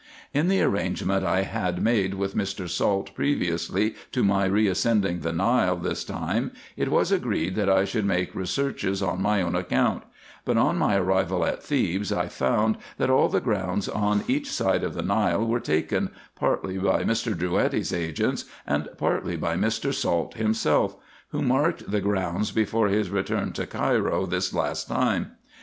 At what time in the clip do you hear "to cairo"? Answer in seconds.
23.51-24.25